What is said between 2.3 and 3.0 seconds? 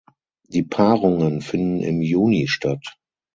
statt.